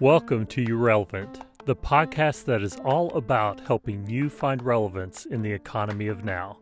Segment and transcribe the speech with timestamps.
[0.00, 5.40] Welcome to You Relevant, the podcast that is all about helping you find relevance in
[5.42, 6.58] the economy of now.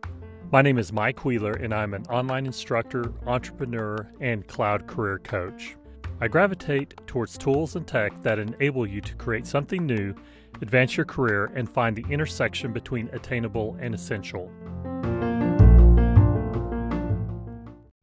[0.52, 5.76] My name is Mike Wheeler, and I'm an online instructor, entrepreneur, and cloud career coach.
[6.20, 10.14] I gravitate towards tools and tech that enable you to create something new,
[10.60, 14.52] advance your career, and find the intersection between attainable and essential.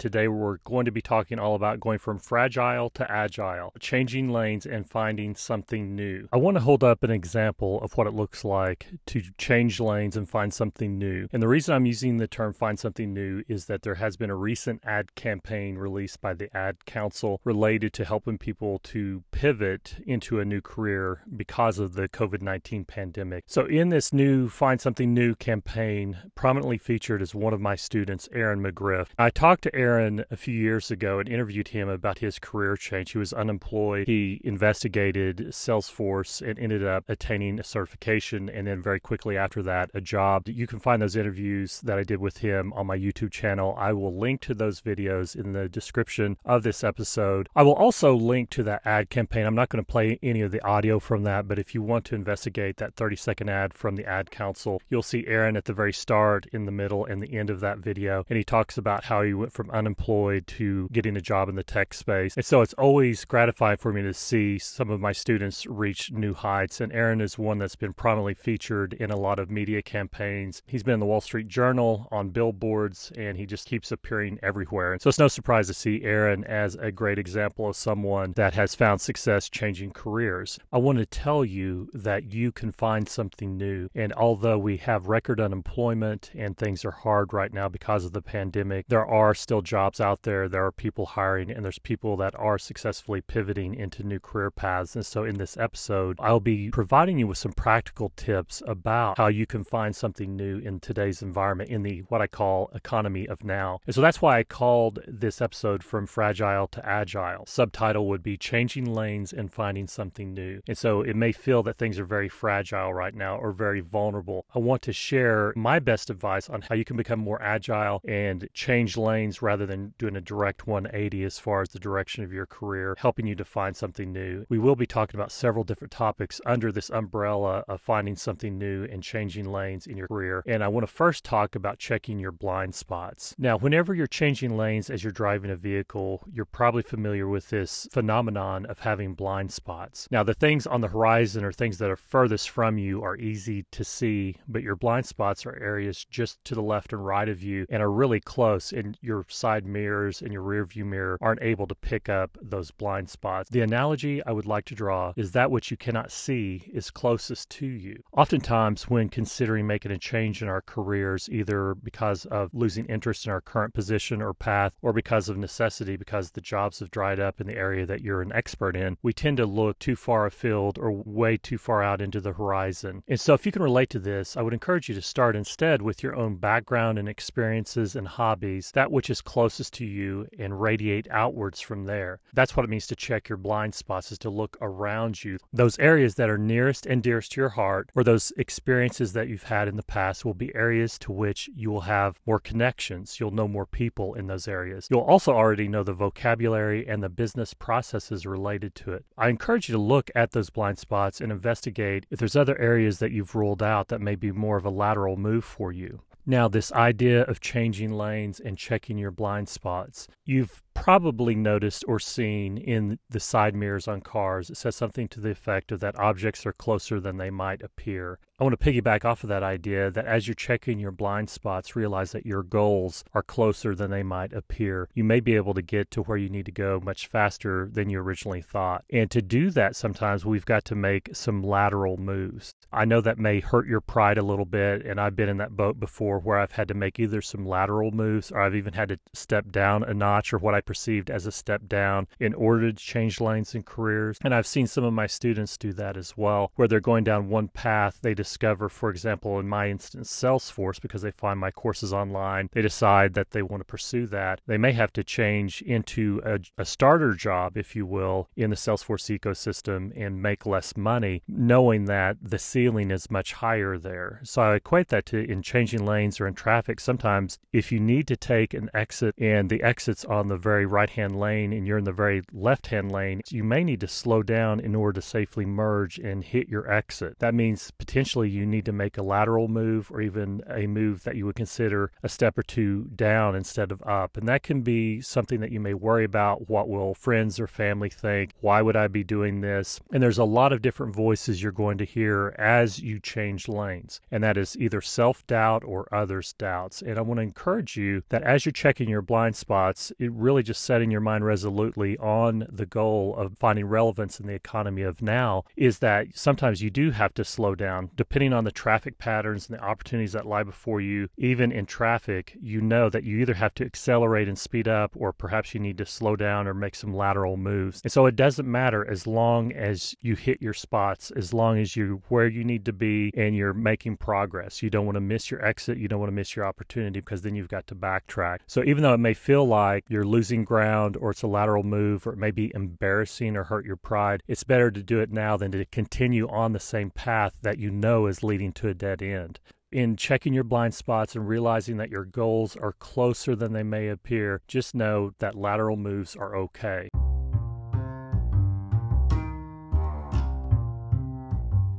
[0.07, 4.65] Today, we're going to be talking all about going from fragile to agile, changing lanes
[4.65, 6.29] and finding something new.
[6.31, 10.15] I want to hold up an example of what it looks like to change lanes
[10.15, 11.27] and find something new.
[11.33, 14.29] And the reason I'm using the term find something new is that there has been
[14.29, 19.95] a recent ad campaign released by the Ad Council related to helping people to pivot
[20.07, 23.43] into a new career because of the COVID 19 pandemic.
[23.45, 28.29] So, in this new Find Something New campaign, prominently featured is one of my students,
[28.31, 29.07] Aaron McGriff.
[29.17, 32.77] I talked to Aaron Aaron a few years ago and interviewed him about his career
[32.77, 33.11] change.
[33.11, 34.07] He was unemployed.
[34.07, 39.89] He investigated Salesforce and ended up attaining a certification and then very quickly after that,
[39.95, 40.47] a job.
[40.47, 43.75] You can find those interviews that I did with him on my YouTube channel.
[43.75, 47.49] I will link to those videos in the description of this episode.
[47.55, 49.47] I will also link to that ad campaign.
[49.47, 52.05] I'm not going to play any of the audio from that, but if you want
[52.05, 55.73] to investigate that 30 second ad from the Ad Council, you'll see Aaron at the
[55.73, 58.25] very start, in the middle, and the end of that video.
[58.29, 61.63] And he talks about how he went from unemployed to getting a job in the
[61.63, 62.35] tech space.
[62.35, 66.33] And so it's always gratifying for me to see some of my students reach new
[66.33, 66.81] heights.
[66.81, 70.61] And Aaron is one that's been prominently featured in a lot of media campaigns.
[70.67, 74.93] He's been in the Wall Street Journal, on billboards, and he just keeps appearing everywhere.
[74.93, 78.53] And so it's no surprise to see Aaron as a great example of someone that
[78.53, 80.59] has found success changing careers.
[80.71, 83.89] I want to tell you that you can find something new.
[83.95, 88.21] And although we have record unemployment and things are hard right now because of the
[88.21, 92.33] pandemic, there are still jobs out there, there are people hiring, and there's people that
[92.35, 94.95] are successfully pivoting into new career paths.
[94.95, 99.27] And so, in this episode, I'll be providing you with some practical tips about how
[99.27, 103.43] you can find something new in today's environment in the what I call economy of
[103.43, 103.79] now.
[103.85, 107.45] And so, that's why I called this episode From Fragile to Agile.
[107.45, 110.61] Subtitle would be Changing Lanes and Finding Something New.
[110.67, 114.45] And so, it may feel that things are very fragile right now or very vulnerable.
[114.55, 118.47] I want to share my best advice on how you can become more agile and
[118.53, 122.31] change lanes rather rather than doing a direct 180 as far as the direction of
[122.31, 124.45] your career, helping you to find something new.
[124.49, 128.83] We will be talking about several different topics under this umbrella of finding something new
[128.83, 130.43] and changing lanes in your career.
[130.45, 133.33] And I want to first talk about checking your blind spots.
[133.39, 137.87] Now, whenever you're changing lanes as you're driving a vehicle, you're probably familiar with this
[137.91, 140.07] phenomenon of having blind spots.
[140.11, 143.65] Now, the things on the horizon or things that are furthest from you are easy
[143.71, 147.41] to see, but your blind spots are areas just to the left and right of
[147.41, 151.41] you and are really close, in your side mirrors and your rear view mirror aren't
[151.41, 153.49] able to pick up those blind spots.
[153.49, 157.49] The analogy I would like to draw is that which you cannot see is closest
[157.51, 158.03] to you.
[158.11, 163.31] Oftentimes, when considering making a change in our careers, either because of losing interest in
[163.31, 167.39] our current position or path, or because of necessity, because the jobs have dried up
[167.39, 170.77] in the area that you're an expert in, we tend to look too far afield
[170.77, 173.01] or way too far out into the horizon.
[173.07, 175.81] And so, if you can relate to this, I would encourage you to start instead
[175.81, 180.59] with your own background and experiences and hobbies, that which is closest to you and
[180.59, 182.19] radiate outwards from there.
[182.33, 185.37] That's what it means to check your blind spots is to look around you.
[185.53, 189.43] Those areas that are nearest and dearest to your heart or those experiences that you've
[189.43, 193.19] had in the past will be areas to which you will have more connections.
[193.19, 194.87] You'll know more people in those areas.
[194.89, 199.05] You'll also already know the vocabulary and the business processes related to it.
[199.19, 202.97] I encourage you to look at those blind spots and investigate if there's other areas
[202.97, 206.01] that you've ruled out that may be more of a lateral move for you.
[206.29, 211.99] Now, this idea of changing lanes and checking your blind spots, you've probably noticed or
[211.99, 214.49] seen in the side mirrors on cars.
[214.49, 218.19] It says something to the effect of that objects are closer than they might appear.
[218.39, 221.75] I want to piggyback off of that idea that as you're checking your blind spots,
[221.75, 224.89] realize that your goals are closer than they might appear.
[224.93, 227.89] You may be able to get to where you need to go much faster than
[227.89, 228.85] you originally thought.
[228.91, 232.53] And to do that, sometimes we've got to make some lateral moves.
[232.71, 235.57] I know that may hurt your pride a little bit, and I've been in that
[235.57, 238.89] boat before where I've had to make either some lateral moves or I've even had
[238.89, 242.71] to step down a notch or what I perceived as a step down in order
[242.71, 244.19] to change lanes and careers.
[244.23, 247.29] And I've seen some of my students do that as well, where they're going down
[247.29, 251.51] one path, they decide discover, for example, in my instance, Salesforce, because they find my
[251.51, 254.41] courses online, they decide that they want to pursue that.
[254.45, 258.55] They may have to change into a, a starter job, if you will, in the
[258.55, 264.19] Salesforce ecosystem and make less money, knowing that the ceiling is much higher there.
[264.23, 266.79] So I equate that to in changing lanes or in traffic.
[266.79, 270.89] Sometimes if you need to take an exit and the exit's on the very right
[270.89, 274.21] hand lane and you're in the very left hand lane, you may need to slow
[274.21, 277.19] down in order to safely merge and hit your exit.
[277.19, 281.15] That means potentially you need to make a lateral move or even a move that
[281.15, 284.17] you would consider a step or two down instead of up.
[284.17, 286.49] And that can be something that you may worry about.
[286.49, 288.33] What will friends or family think?
[288.41, 289.79] Why would I be doing this?
[289.91, 293.99] And there's a lot of different voices you're going to hear as you change lanes.
[294.11, 296.81] And that is either self doubt or others' doubts.
[296.81, 300.43] And I want to encourage you that as you're checking your blind spots, it really
[300.43, 305.01] just setting your mind resolutely on the goal of finding relevance in the economy of
[305.01, 309.49] now is that sometimes you do have to slow down depending on the traffic patterns
[309.49, 311.09] and the opportunities that lie before you.
[311.17, 315.11] Even in traffic, you know that you either have to accelerate and speed up or
[315.11, 317.81] perhaps you need to slow down or make some lateral moves.
[317.83, 321.75] And so it doesn't matter as long as you hit your spots, as long as
[321.75, 324.63] you're where you need to be and you're making progress.
[324.63, 327.21] You don't want to miss your exit, you don't want to miss your opportunity because
[327.21, 328.39] then you've got to backtrack.
[328.47, 332.07] So even though it may feel like you're losing ground or it's a lateral move
[332.07, 335.35] or it may be embarrassing or hurt your pride, it's better to do it now
[335.35, 339.01] than to continue on the same path that you know is leading to a dead
[339.01, 339.39] end
[339.71, 343.89] in checking your blind spots and realizing that your goals are closer than they may
[343.89, 346.89] appear, just know that lateral moves are okay.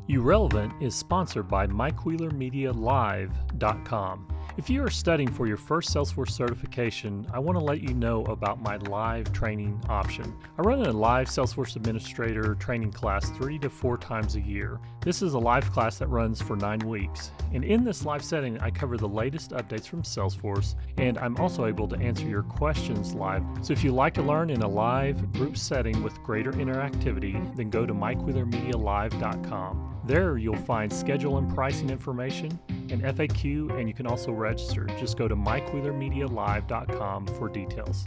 [0.09, 4.38] Urelevant is sponsored by MikeWheelerMediaLive.com.
[4.56, 8.25] If you are studying for your first Salesforce certification, I want to let you know
[8.25, 10.35] about my live training option.
[10.59, 14.81] I run a live Salesforce Administrator training class three to four times a year.
[15.00, 17.31] This is a live class that runs for nine weeks.
[17.53, 21.67] And in this live setting, I cover the latest updates from Salesforce, and I'm also
[21.67, 23.44] able to answer your questions live.
[23.62, 27.71] So if you'd like to learn in a live group setting with greater interactivity, then
[27.71, 29.85] go to MikeWheelerMediaLive.com.
[30.05, 32.59] There you'll find schedule and pricing information,
[32.90, 34.87] an FAQ, and you can also register.
[34.99, 38.05] Just go to MikeWheelerMediaLive.com for details.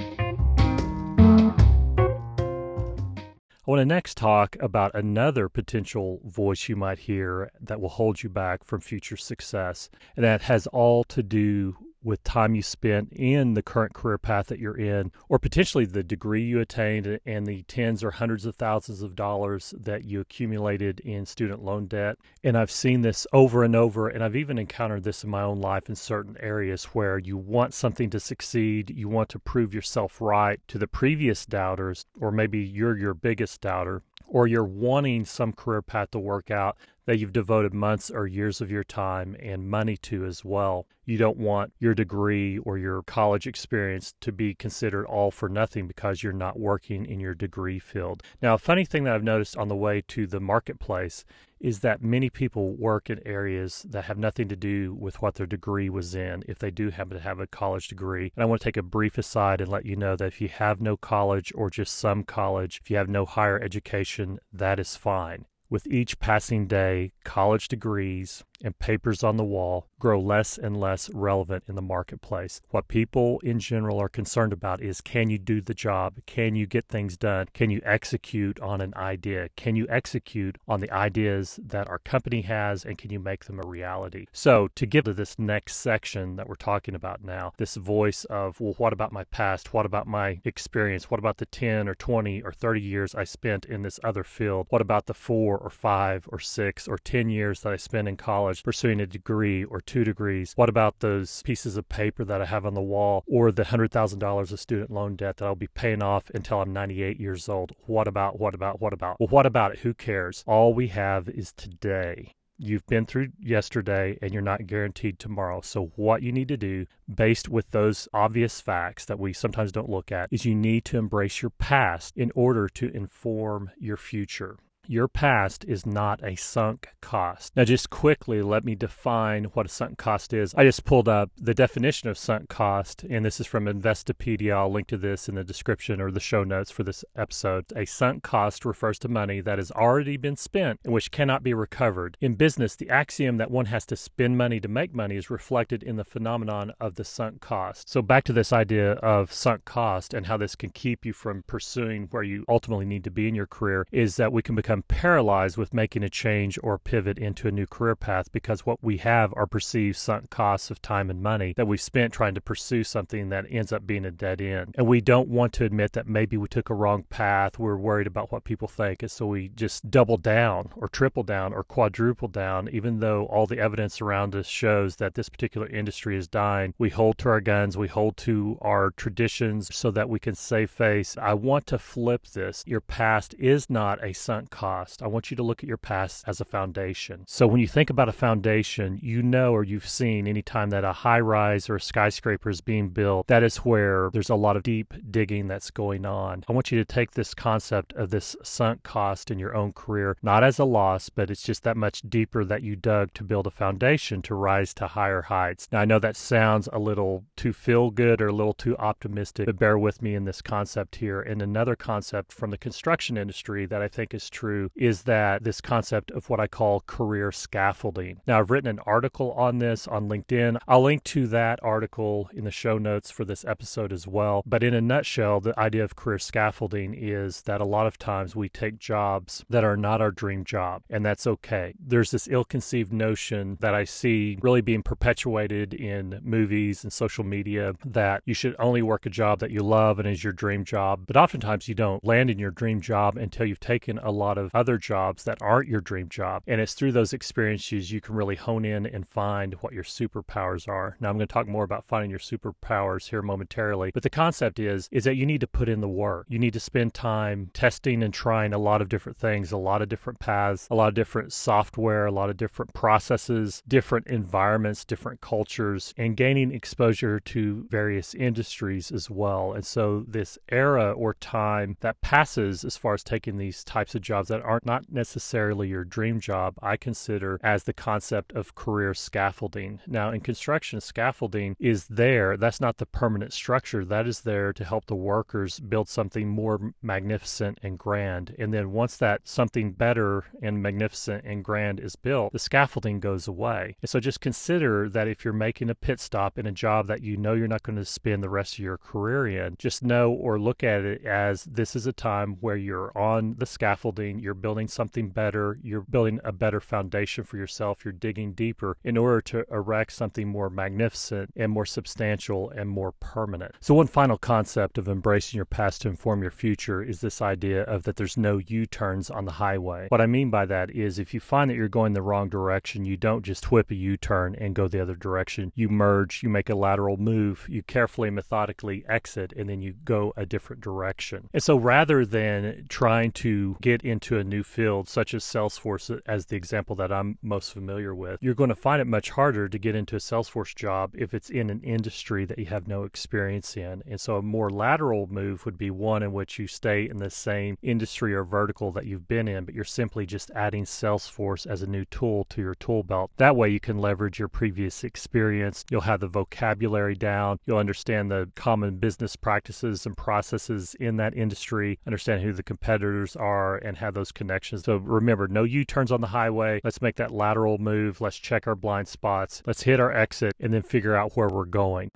[3.67, 8.23] I want to next talk about another potential voice you might hear that will hold
[8.23, 13.11] you back from future success, and that has all to do with time you spent
[13.13, 17.45] in the current career path that you're in, or potentially the degree you attained and
[17.45, 22.17] the tens or hundreds of thousands of dollars that you accumulated in student loan debt.
[22.43, 25.61] And I've seen this over and over, and I've even encountered this in my own
[25.61, 30.19] life in certain areas where you want something to succeed, you want to prove yourself
[30.19, 34.01] right to the previous doubters, or maybe you're your biggest doubter
[34.31, 38.61] or you're wanting some career path to work out that you've devoted months or years
[38.61, 40.85] of your time and money to as well.
[41.05, 45.87] You don't want your degree or your college experience to be considered all for nothing
[45.87, 48.23] because you're not working in your degree field.
[48.41, 51.25] Now, a funny thing that I've noticed on the way to the marketplace
[51.59, 55.45] is that many people work in areas that have nothing to do with what their
[55.45, 58.31] degree was in if they do happen to have a college degree.
[58.35, 60.49] And I want to take a brief aside and let you know that if you
[60.49, 64.95] have no college or just some college, if you have no higher education, that is
[64.95, 65.45] fine.
[65.71, 71.09] With each passing day, college degrees and papers on the wall grow less and less
[71.13, 72.59] relevant in the marketplace.
[72.69, 76.15] What people in general are concerned about is can you do the job?
[76.25, 77.47] Can you get things done?
[77.53, 79.49] Can you execute on an idea?
[79.55, 83.59] Can you execute on the ideas that our company has and can you make them
[83.59, 84.25] a reality?
[84.31, 88.59] So, to get to this next section that we're talking about now, this voice of,
[88.59, 89.73] well, what about my past?
[89.73, 91.11] What about my experience?
[91.11, 94.67] What about the 10 or 20 or 30 years I spent in this other field?
[94.69, 98.17] What about the four or five or six or 10 years that I spent in
[98.17, 100.53] college pursuing a degree or two degrees?
[100.55, 104.51] What about those pieces of paper that I have on the wall or the $100,000
[104.51, 107.73] of student loan debt that I'll be paying off until I'm 98 years old?
[107.85, 109.19] What about, what about, what about?
[109.19, 109.79] Well, what about it?
[109.79, 110.43] Who cares?
[110.47, 112.33] All we have is today.
[112.63, 115.61] You've been through yesterday and you're not guaranteed tomorrow.
[115.61, 119.89] So, what you need to do, based with those obvious facts that we sometimes don't
[119.89, 124.57] look at, is you need to embrace your past in order to inform your future.
[124.87, 127.55] Your past is not a sunk cost.
[127.55, 130.53] Now, just quickly, let me define what a sunk cost is.
[130.55, 134.53] I just pulled up the definition of sunk cost, and this is from Investopedia.
[134.53, 137.65] I'll link to this in the description or the show notes for this episode.
[137.75, 141.53] A sunk cost refers to money that has already been spent and which cannot be
[141.53, 142.17] recovered.
[142.19, 145.83] In business, the axiom that one has to spend money to make money is reflected
[145.83, 147.87] in the phenomenon of the sunk cost.
[147.87, 151.43] So, back to this idea of sunk cost and how this can keep you from
[151.45, 154.70] pursuing where you ultimately need to be in your career is that we can become
[154.71, 158.81] become paralyzed with making a change or pivot into a new career path because what
[158.81, 162.39] we have are perceived sunk costs of time and money that we've spent trying to
[162.39, 164.73] pursue something that ends up being a dead end.
[164.77, 167.59] And we don't want to admit that maybe we took a wrong path.
[167.59, 169.03] We're worried about what people think.
[169.03, 173.47] And so we just double down or triple down or quadruple down, even though all
[173.47, 176.73] the evidence around us shows that this particular industry is dying.
[176.77, 180.71] We hold to our guns, we hold to our traditions so that we can save
[180.71, 181.17] face.
[181.21, 182.63] I want to flip this.
[182.65, 184.60] Your past is not a sunk cost.
[184.61, 187.23] I want you to look at your past as a foundation.
[187.25, 190.93] So when you think about a foundation, you know or you've seen anytime that a
[190.93, 194.61] high rise or a skyscraper is being built, that is where there's a lot of
[194.61, 196.43] deep digging that's going on.
[196.47, 200.15] I want you to take this concept of this sunk cost in your own career,
[200.21, 203.47] not as a loss, but it's just that much deeper that you dug to build
[203.47, 205.67] a foundation to rise to higher heights.
[205.71, 209.47] Now, I know that sounds a little too feel good or a little too optimistic,
[209.47, 211.19] but bear with me in this concept here.
[211.21, 215.61] And another concept from the construction industry that I think is true is that this
[215.61, 218.21] concept of what I call career scaffolding.
[218.27, 220.57] Now, I've written an article on this on LinkedIn.
[220.67, 224.43] I'll link to that article in the show notes for this episode as well.
[224.45, 228.35] But in a nutshell, the idea of career scaffolding is that a lot of times
[228.35, 231.73] we take jobs that are not our dream job, and that's okay.
[231.79, 237.23] There's this ill conceived notion that I see really being perpetuated in movies and social
[237.23, 240.63] media that you should only work a job that you love and is your dream
[240.63, 241.05] job.
[241.07, 244.40] But oftentimes you don't land in your dream job until you've taken a lot of
[244.53, 246.43] other jobs that aren't your dream job.
[246.47, 250.67] And it's through those experiences you can really hone in and find what your superpowers
[250.67, 250.97] are.
[250.99, 254.59] Now I'm going to talk more about finding your superpowers here momentarily, but the concept
[254.59, 256.25] is is that you need to put in the work.
[256.29, 259.81] You need to spend time testing and trying a lot of different things, a lot
[259.81, 264.85] of different paths, a lot of different software, a lot of different processes, different environments,
[264.85, 269.53] different cultures, and gaining exposure to various industries as well.
[269.53, 274.01] And so this era or time that passes as far as taking these types of
[274.01, 278.93] jobs that aren't not necessarily your dream job, I consider as the concept of career
[278.93, 279.81] scaffolding.
[279.85, 282.37] Now in construction, scaffolding is there.
[282.37, 283.83] That's not the permanent structure.
[283.83, 288.33] That is there to help the workers build something more magnificent and grand.
[288.39, 293.27] And then once that something better and magnificent and grand is built, the scaffolding goes
[293.27, 293.75] away.
[293.81, 297.03] And so just consider that if you're making a pit stop in a job that
[297.03, 300.11] you know you're not going to spend the rest of your career in, just know
[300.11, 304.33] or look at it as this is a time where you're on the scaffolding, you're
[304.33, 309.21] building something better, you're building a better foundation for yourself, you're digging deeper in order
[309.21, 313.55] to erect something more magnificent and more substantial and more permanent.
[313.59, 317.63] So, one final concept of embracing your past to inform your future is this idea
[317.63, 319.87] of that there's no U turns on the highway.
[319.89, 322.85] What I mean by that is if you find that you're going the wrong direction,
[322.85, 325.51] you don't just whip a U turn and go the other direction.
[325.55, 330.13] You merge, you make a lateral move, you carefully, methodically exit, and then you go
[330.15, 331.29] a different direction.
[331.33, 336.25] And so rather than trying to get into a new field, such as Salesforce, as
[336.25, 339.59] the example that I'm most familiar with, you're going to find it much harder to
[339.59, 343.55] get into a Salesforce job if it's in an industry that you have no experience
[343.57, 343.83] in.
[343.87, 347.09] And so a more lateral move would be one in which you stay in the
[347.09, 351.61] same industry or vertical that you've been in, but you're simply just adding Salesforce as
[351.61, 353.11] a new tool to your tool belt.
[353.17, 355.65] That way you can leverage your previous experience.
[355.69, 357.39] You'll have the vocabulary down.
[357.45, 363.15] You'll understand the common business practices and processes in that industry, understand who the competitors
[363.15, 364.63] are, and have those connections.
[364.63, 366.61] So remember, no U turns on the highway.
[366.63, 367.99] Let's make that lateral move.
[367.99, 369.43] Let's check our blind spots.
[369.45, 371.89] Let's hit our exit and then figure out where we're going.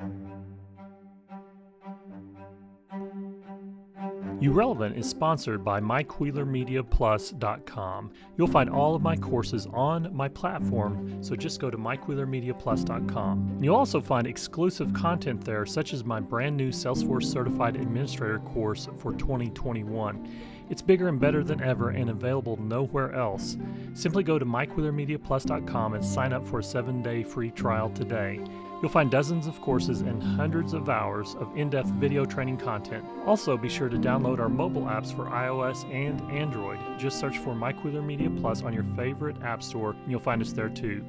[4.42, 8.12] Urelevant is sponsored by MikeWheelerMediaPlus.com.
[8.38, 13.52] You'll find all of my courses on my platform, so just go to MikeWheelerMediaPlus.com.
[13.56, 18.40] And you'll also find exclusive content there, such as my brand new Salesforce Certified Administrator
[18.40, 20.30] course for 2021.
[20.70, 23.58] It's bigger and better than ever and available nowhere else.
[23.94, 28.40] Simply go to MikeWheelerMediaPlus.com and sign up for a seven day free trial today.
[28.82, 33.06] You'll find dozens of courses and hundreds of hours of in depth video training content.
[33.26, 36.80] Also, be sure to download our mobile apps for iOS and Android.
[37.00, 40.42] Just search for Mike Wheeler Media Plus on your favorite app store, and you'll find
[40.42, 41.04] us there too.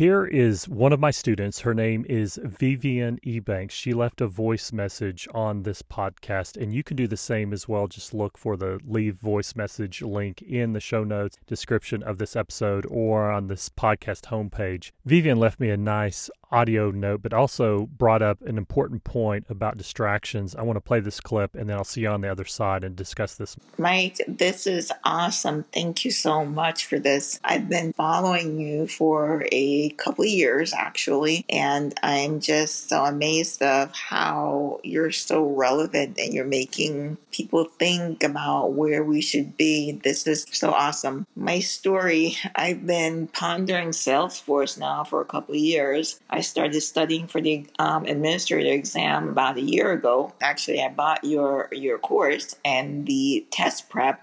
[0.00, 1.60] Here is one of my students.
[1.60, 3.72] Her name is Vivian Ebanks.
[3.72, 7.68] She left a voice message on this podcast, and you can do the same as
[7.68, 7.86] well.
[7.86, 12.34] Just look for the leave voice message link in the show notes description of this
[12.34, 14.90] episode or on this podcast homepage.
[15.04, 19.76] Vivian left me a nice audio note, but also brought up an important point about
[19.76, 20.54] distractions.
[20.54, 22.84] I want to play this clip and then I'll see you on the other side
[22.84, 23.56] and discuss this.
[23.78, 25.64] Mike, this is awesome.
[25.72, 27.38] Thank you so much for this.
[27.44, 33.94] I've been following you for a couple years actually, and I'm just so amazed of
[33.94, 39.92] how you're so relevant and you're making people think about where we should be.
[39.92, 41.26] This is so awesome.
[41.36, 46.20] My story, I've been pondering Salesforce now for a couple years.
[46.40, 50.32] Started studying for the um, administrator exam about a year ago.
[50.40, 54.20] Actually, I bought your your course and the test prep,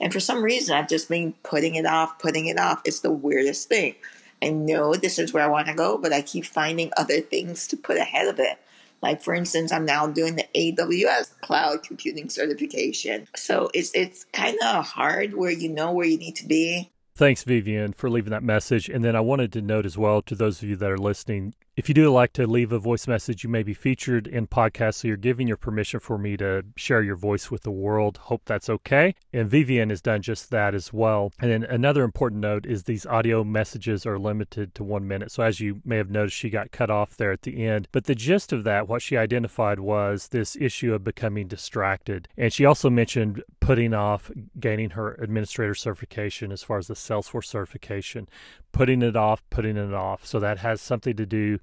[0.00, 2.80] and for some reason, I've just been putting it off, putting it off.
[2.84, 3.94] It's the weirdest thing.
[4.42, 7.66] I know this is where I want to go, but I keep finding other things
[7.68, 8.58] to put ahead of it.
[9.02, 13.28] Like for instance, I'm now doing the AWS cloud computing certification.
[13.34, 16.90] So it's it's kind of hard where you know where you need to be.
[17.20, 18.88] Thanks, Vivian, for leaving that message.
[18.88, 21.52] And then I wanted to note as well to those of you that are listening,
[21.76, 24.96] if you do like to leave a voice message, you may be featured in podcasts.
[24.96, 28.18] So you're giving your permission for me to share your voice with the world.
[28.18, 29.14] Hope that's okay.
[29.32, 31.32] And Vivian has done just that as well.
[31.38, 35.30] And then another important note is these audio messages are limited to one minute.
[35.30, 37.88] So as you may have noticed, she got cut off there at the end.
[37.92, 42.28] But the gist of that, what she identified was this issue of becoming distracted.
[42.36, 47.46] And she also mentioned putting off gaining her administrator certification as far as the Salesforce
[47.46, 48.28] certification,
[48.72, 50.26] putting it off, putting it off.
[50.26, 51.58] So that has something to do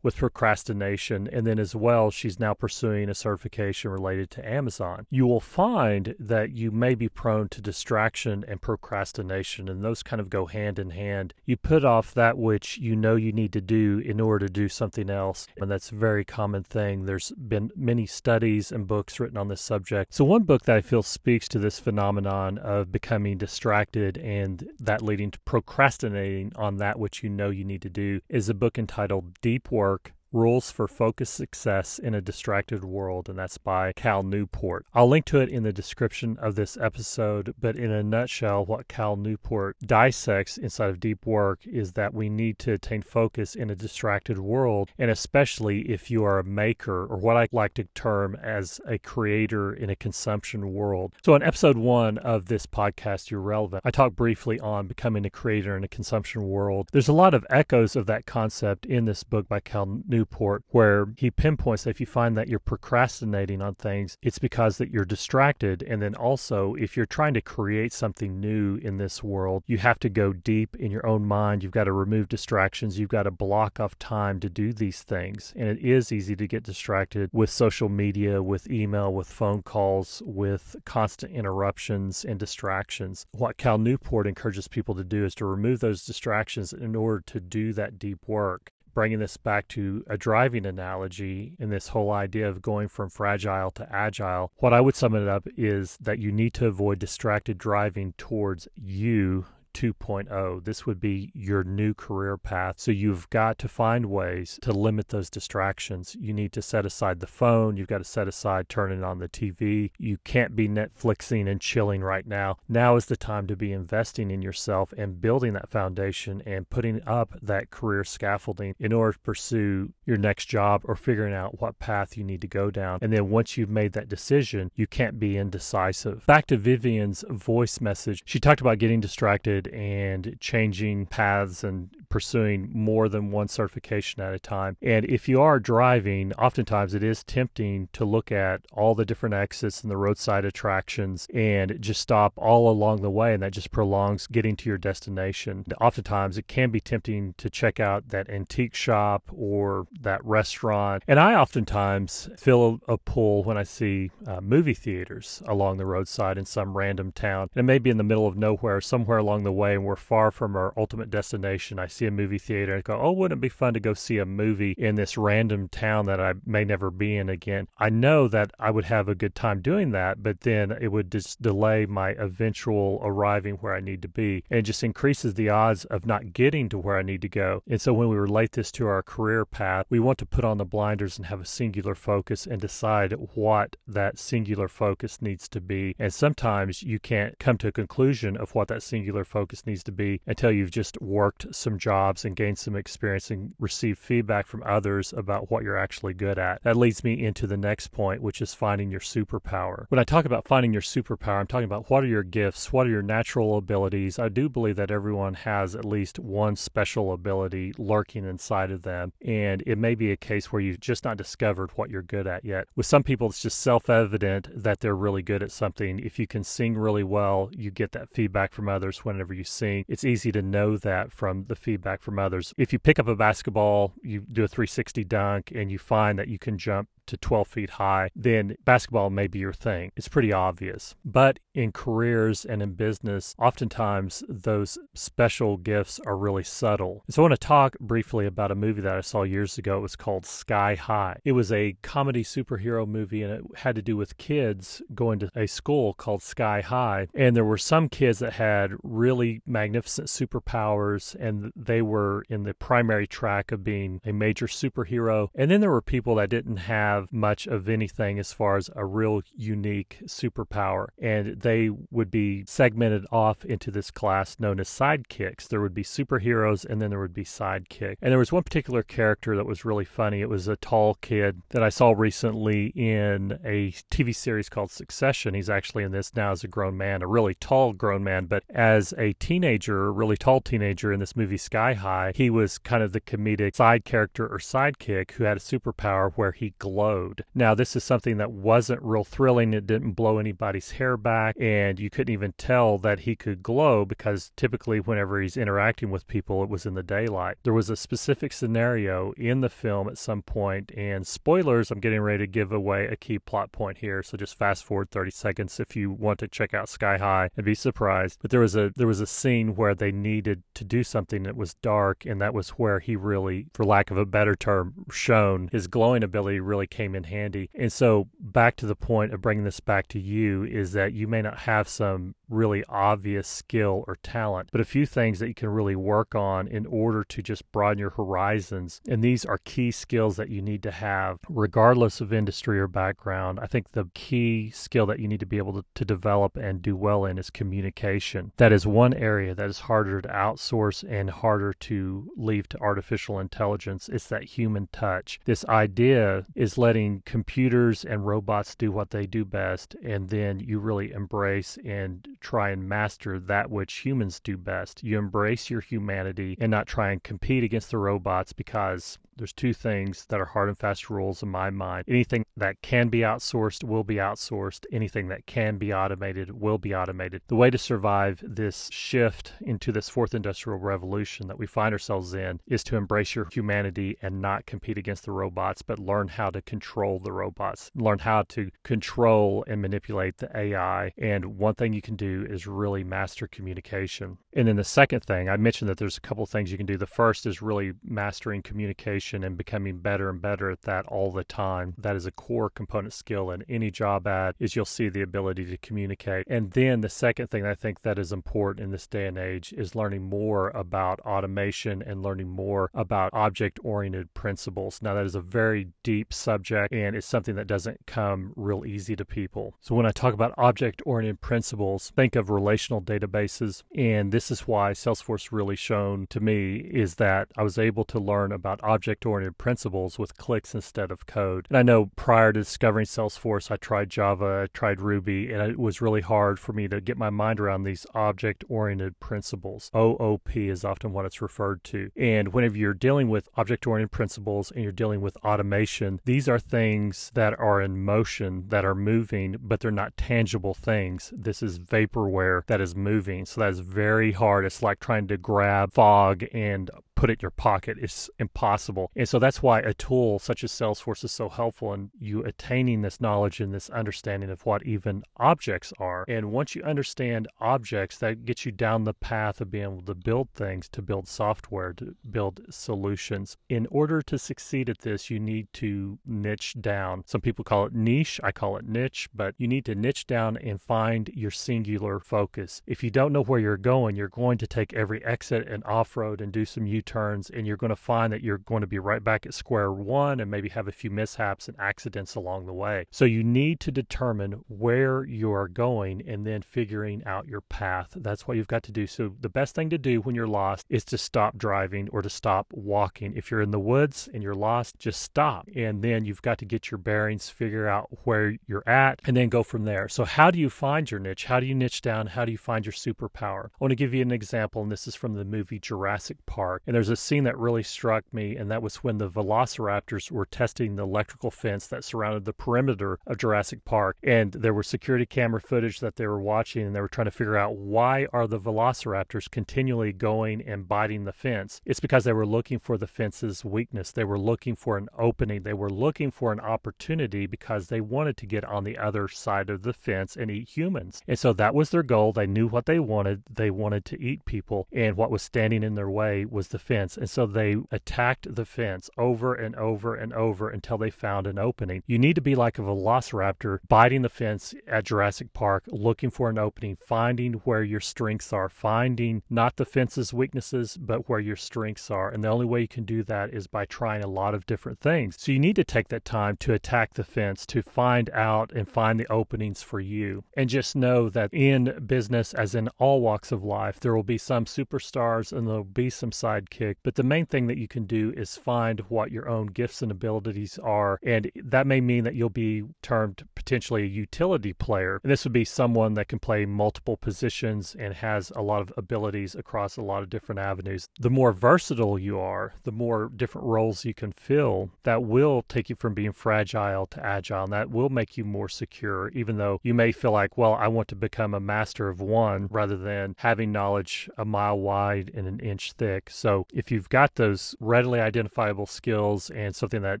[0.08, 1.28] with procrastination.
[1.30, 5.04] And then as well, she's now pursuing a certification related to Amazon.
[5.10, 10.18] You will find that you may be prone to distraction and procrastination, and those kind
[10.18, 11.34] of go hand in hand.
[11.44, 14.70] You put off that which you know you need to do in order to do
[14.70, 17.04] something else, and that's a very common thing.
[17.04, 20.14] There's been many studies and books written on this subject.
[20.14, 25.02] So, one book that I feel speaks to this phenomenon of becoming distracted and that
[25.02, 28.78] leading to procrastinating on that which you know you need to do is a book
[28.78, 29.97] entitled Deep Work
[30.30, 34.84] Rules for Focused Success in a Distracted World, and that's by Cal Newport.
[34.92, 38.88] I'll link to it in the description of this episode, but in a nutshell, what
[38.88, 43.70] Cal Newport dissects inside of Deep Work is that we need to attain focus in
[43.70, 47.84] a distracted world, and especially if you are a maker, or what I like to
[47.94, 51.14] term as a creator in a consumption world.
[51.24, 55.74] So, in episode one of this podcast, Urelevant, I talk briefly on becoming a creator
[55.74, 56.90] in a consumption world.
[56.92, 60.64] There's a lot of echoes of that concept in this book by Cal Newport Newport,
[60.70, 64.90] where he pinpoints that if you find that you're procrastinating on things, it's because that
[64.90, 65.80] you're distracted.
[65.84, 70.00] And then also, if you're trying to create something new in this world, you have
[70.00, 71.62] to go deep in your own mind.
[71.62, 72.98] You've got to remove distractions.
[72.98, 75.52] You've got to block off time to do these things.
[75.54, 80.20] And it is easy to get distracted with social media, with email, with phone calls,
[80.26, 83.24] with constant interruptions and distractions.
[83.30, 87.38] What Cal Newport encourages people to do is to remove those distractions in order to
[87.38, 92.48] do that deep work bringing this back to a driving analogy in this whole idea
[92.48, 96.32] of going from fragile to agile, what I would sum it up is that you
[96.32, 99.46] need to avoid distracted driving towards you
[99.78, 100.64] 2.0.
[100.64, 102.80] This would be your new career path.
[102.80, 106.16] So you've got to find ways to limit those distractions.
[106.18, 107.76] You need to set aside the phone.
[107.76, 109.92] You've got to set aside turning on the TV.
[109.96, 112.56] You can't be Netflixing and chilling right now.
[112.68, 117.00] Now is the time to be investing in yourself and building that foundation and putting
[117.06, 121.78] up that career scaffolding in order to pursue your next job or figuring out what
[121.78, 122.98] path you need to go down.
[123.00, 126.26] And then once you've made that decision, you can't be indecisive.
[126.26, 132.70] Back to Vivian's voice message, she talked about getting distracted and changing paths and pursuing
[132.72, 134.76] more than one certification at a time.
[134.80, 139.34] And if you are driving, oftentimes it is tempting to look at all the different
[139.34, 143.70] exits and the roadside attractions and just stop all along the way, and that just
[143.70, 145.64] prolongs getting to your destination.
[145.80, 151.02] Oftentimes it can be tempting to check out that antique shop or that restaurant.
[151.06, 156.38] And I oftentimes feel a pull when I see uh, movie theaters along the roadside
[156.38, 157.50] in some random town.
[157.54, 159.96] And it may be in the middle of nowhere, somewhere along the way, and we're
[159.96, 161.78] far from our ultimate destination.
[161.78, 164.18] I see a movie theater and go, oh, wouldn't it be fun to go see
[164.18, 167.66] a movie in this random town that I may never be in again?
[167.76, 171.10] I know that I would have a good time doing that, but then it would
[171.10, 174.44] just delay my eventual arriving where I need to be.
[174.50, 177.62] And just increases the odds of not getting to where I need to go.
[177.68, 180.58] And so when we relate this to our career path, we want to put on
[180.58, 185.60] the blinders and have a singular focus and decide what that singular focus needs to
[185.60, 185.96] be.
[185.98, 189.92] And sometimes you can't come to a conclusion of what that singular focus needs to
[189.92, 194.62] be until you've just worked some jobs and gained some experience and received feedback from
[194.64, 196.62] others about what you're actually good at.
[196.62, 199.86] That leads me into the next point, which is finding your superpower.
[199.88, 202.86] When I talk about finding your superpower, I'm talking about what are your gifts, what
[202.86, 204.18] are your natural abilities.
[204.18, 209.12] I do believe that everyone has at least one special ability lurking inside of them,
[209.24, 212.44] and it may be a case where you've just not discovered what you're good at
[212.44, 212.68] yet.
[212.76, 215.98] With some people, it's just self evident that they're really good at something.
[215.98, 219.84] If you can sing really well, you get that feedback from others whenever you sing.
[219.88, 222.54] It's easy to know that from the feedback from others.
[222.56, 226.28] If you pick up a basketball, you do a 360 dunk, and you find that
[226.28, 229.90] you can jump to 12 feet high, then basketball may be your thing.
[229.96, 230.94] It's pretty obvious.
[231.04, 237.02] But in careers and in business, oftentimes those special gifts are really subtle.
[237.10, 239.78] So I want to talk briefly about a movie that I saw years ago.
[239.78, 241.18] It was called Sky High.
[241.24, 245.30] It was a comedy superhero movie and it had to do with kids going to
[245.34, 247.08] a school called Sky High.
[247.14, 252.54] And there were some kids that had really magnificent superpowers and they were in the
[252.54, 255.28] primary track of being a major superhero.
[255.34, 258.70] And then there were people that didn't have have much of anything as far as
[258.76, 260.88] a real unique superpower.
[261.00, 265.48] And they would be segmented off into this class known as sidekicks.
[265.48, 267.96] There would be superheroes and then there would be sidekick.
[268.02, 270.20] And there was one particular character that was really funny.
[270.20, 275.34] It was a tall kid that I saw recently in a TV series called Succession.
[275.34, 278.26] He's actually in this now as a grown man, a really tall grown man.
[278.26, 282.82] But as a teenager, really tall teenager in this movie Sky High, he was kind
[282.82, 286.87] of the comedic side character or sidekick who had a superpower where he glowed
[287.34, 289.52] Now, this is something that wasn't real thrilling.
[289.54, 293.84] It didn't blow anybody's hair back, and you couldn't even tell that he could glow
[293.84, 297.36] because typically, whenever he's interacting with people, it was in the daylight.
[297.42, 302.00] There was a specific scenario in the film at some point, and spoilers, I'm getting
[302.00, 305.60] ready to give away a key plot point here, so just fast forward 30 seconds
[305.60, 308.18] if you want to check out Sky High and be surprised.
[308.20, 311.36] But there was a there was a scene where they needed to do something that
[311.36, 315.48] was dark, and that was where he really, for lack of a better term, shone
[315.52, 317.50] his glowing ability really came in handy.
[317.54, 321.08] And so, back to the point of bringing this back to you is that you
[321.08, 325.34] may not have some really obvious skill or talent, but a few things that you
[325.34, 328.80] can really work on in order to just broaden your horizons.
[328.88, 333.40] And these are key skills that you need to have, regardless of industry or background.
[333.40, 336.62] I think the key skill that you need to be able to, to develop and
[336.62, 338.32] do well in is communication.
[338.36, 343.18] That is one area that is harder to outsource and harder to leave to artificial
[343.18, 343.88] intelligence.
[343.88, 345.18] It's that human touch.
[345.24, 350.58] This idea is letting computers and robots do what they do best, and then you
[350.58, 354.82] really embrace and try and master that which humans do best.
[354.82, 359.52] You embrace your humanity and not try and compete against the robots because there's two
[359.52, 361.84] things that are hard and fast rules in my mind.
[361.88, 364.64] Anything that can be outsourced will be outsourced.
[364.72, 367.22] Anything that can be automated will be automated.
[367.26, 372.14] The way to survive this shift into this fourth industrial revolution that we find ourselves
[372.14, 376.30] in is to embrace your humanity and not compete against the robots, but learn how
[376.30, 380.92] to control the robots, learn how to control and manipulate the AI.
[380.96, 384.18] And one thing you can do is really master communication.
[384.34, 386.76] And then the second thing, I mentioned that there's a couple things you can do.
[386.76, 391.24] The first is really mastering communication and becoming better and better at that all the
[391.24, 391.74] time.
[391.78, 395.44] That is a core component skill in any job ad is you'll see the ability
[395.46, 396.26] to communicate.
[396.28, 399.52] And then the second thing I think that is important in this day and age
[399.52, 404.80] is learning more about automation and learning more about object oriented principles.
[404.82, 408.96] Now that is a very deep subject and it's something that doesn't come real easy
[408.96, 409.54] to people.
[409.60, 414.46] So when I talk about object oriented principles, think of relational databases and this is
[414.46, 418.97] why Salesforce really shown to me is that I was able to learn about object
[418.98, 421.46] object oriented principles with clicks instead of code.
[421.48, 425.58] And I know prior to discovering Salesforce, I tried Java, I tried Ruby, and it
[425.58, 429.70] was really hard for me to get my mind around these object oriented principles.
[429.74, 431.90] OOP is often what it's referred to.
[431.96, 436.40] And whenever you're dealing with object oriented principles and you're dealing with automation, these are
[436.40, 441.12] things that are in motion, that are moving, but they're not tangible things.
[441.16, 443.26] This is vaporware that is moving.
[443.26, 444.44] So that is very hard.
[444.44, 448.90] It's like trying to grab fog and put it in your pocket is impossible.
[448.96, 452.82] And so that's why a tool such as Salesforce is so helpful in you attaining
[452.82, 456.04] this knowledge and this understanding of what even objects are.
[456.08, 459.94] And once you understand objects, that gets you down the path of being able to
[459.94, 463.36] build things, to build software, to build solutions.
[463.48, 467.04] In order to succeed at this, you need to niche down.
[467.06, 470.36] Some people call it niche, I call it niche, but you need to niche down
[470.38, 472.60] and find your singular focus.
[472.66, 475.96] If you don't know where you're going, you're going to take every exit and off
[475.96, 478.66] road and do some U turns, and you're going to find that you're going to
[478.66, 482.46] be right back at square one and maybe have a few mishaps and accidents along
[482.46, 482.86] the way.
[482.90, 487.90] So you need to determine where you are going and then figuring out your path.
[487.94, 488.86] That's what you've got to do.
[488.86, 492.08] So the best thing to do when you're lost is to stop driving or to
[492.08, 493.12] stop walking.
[493.14, 495.46] If you're in the woods and you're lost, just stop.
[495.54, 499.28] And then you've got to get your bearings, figure out where you're at, and then
[499.28, 499.88] go from there.
[499.88, 501.26] So, how do you find your niche?
[501.26, 502.06] How do you niche down?
[502.06, 503.46] How do you find your superpower?
[503.46, 506.62] I want to give you an example, and this is from the movie Jurassic Park.
[506.66, 510.24] And there's a scene that really struck me, and that was when the velociraptors were
[510.24, 513.96] testing the electrical fence that surrounded the perimeter of Jurassic Park.
[514.00, 517.10] And there was security camera footage that they were watching, and they were trying to
[517.10, 521.60] figure out why are the velociraptors continually going and biting the fence.
[521.66, 523.90] It's because they were looking for the fence's weakness.
[523.90, 525.42] They were looking for an opening.
[525.42, 529.50] They were looking for an opportunity because they wanted to get on the other side
[529.50, 531.02] of the fence and eat humans.
[531.08, 532.12] And so that was their goal.
[532.12, 533.24] They knew what they wanted.
[533.28, 536.98] They wanted to eat people, and what was standing in their way was the fence.
[536.98, 541.38] And so they attacked the fence over and over and over until they found an
[541.38, 541.82] opening.
[541.86, 546.28] You need to be like a velociraptor biting the fence at Jurassic Park, looking for
[546.28, 551.36] an opening, finding where your strengths are, finding not the fence's weaknesses, but where your
[551.36, 552.10] strengths are.
[552.10, 554.78] And the only way you can do that is by trying a lot of different
[554.78, 555.16] things.
[555.18, 558.68] So you need to take that time to attack the fence, to find out and
[558.68, 560.22] find the openings for you.
[560.36, 564.18] And just know that in business, as in all walks of life, there will be
[564.18, 566.12] some superstars and there'll be some
[566.58, 566.76] sidekick.
[566.82, 569.90] But the main thing that you can do is find what your own gifts and
[569.90, 570.98] abilities are.
[571.02, 575.00] And that may mean that you'll be termed potentially a utility player.
[575.02, 578.72] And this would be someone that can play multiple positions and has a lot of
[578.76, 580.88] abilities across a lot of different avenues.
[580.98, 585.70] The more versatile you are, the more different roles you can fill, that will take
[585.70, 587.44] you from being fragile to agile.
[587.44, 590.68] And that will make you more secure, even though you may feel like, well, I
[590.68, 595.26] want to become a master of one rather than having knowledge a mile wide and
[595.26, 596.10] an inch thick.
[596.10, 600.00] So if you've got those readily identifiable skills and something that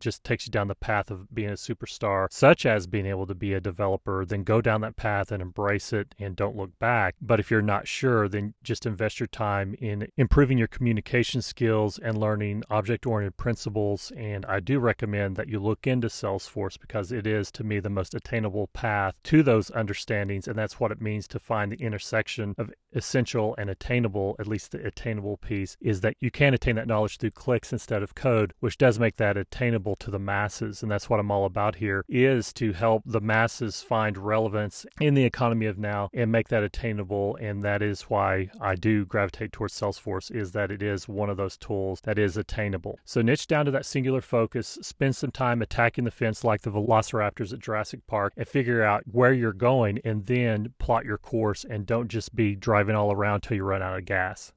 [0.00, 3.34] just takes you down the path of being a superstar, such as being able to
[3.34, 7.14] be a developer, then go down that path and embrace it and don't look back.
[7.20, 11.98] But if you're not sure, then just invest your time in improving your communication skills
[11.98, 14.12] and learning object oriented principles.
[14.16, 17.90] And I do recommend that you look into Salesforce because it is, to me, the
[17.90, 20.48] most attainable path to those understandings.
[20.48, 24.72] And that's what it means to find the intersection of essential and attainable, at least
[24.72, 28.54] the attainable piece, is that you can attain that knowledge through clicks instead of code,
[28.60, 30.84] which does make that attainable to the masses.
[30.84, 35.14] And that's what I'm all about here is to help the masses find relevance in
[35.14, 37.34] the economy of now and make that attainable.
[37.40, 41.36] And that is why I do gravitate towards Salesforce is that it is one of
[41.36, 43.00] those tools that is attainable.
[43.04, 46.70] So niche down to that singular focus, spend some time attacking the fence like the
[46.70, 51.64] velociraptors at Jurassic Park and figure out where you're going and then plot your course
[51.68, 54.52] and don't just be driving all around till you run out of gas.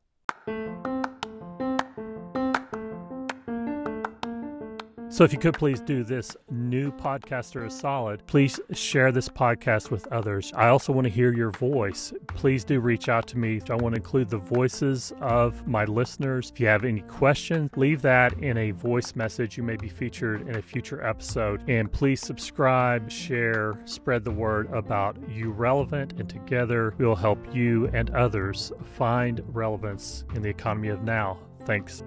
[5.11, 9.91] So, if you could please do this new podcaster a solid, please share this podcast
[9.91, 10.53] with others.
[10.55, 12.13] I also want to hear your voice.
[12.27, 13.59] Please do reach out to me.
[13.69, 16.49] I want to include the voices of my listeners.
[16.53, 19.57] If you have any questions, leave that in a voice message.
[19.57, 21.69] You may be featured in a future episode.
[21.69, 27.89] And please subscribe, share, spread the word about you relevant, and together we'll help you
[27.93, 31.37] and others find relevance in the economy of now.
[31.65, 32.01] Thanks.